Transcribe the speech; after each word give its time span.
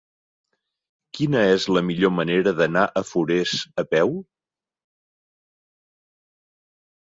Quina 1.17 1.43
és 1.57 1.67
la 1.77 1.83
millor 1.89 2.13
manera 2.21 2.55
d'anar 2.61 2.87
a 2.87 3.05
Forès 3.11 3.55
a 3.83 3.87
peu? 3.93 4.17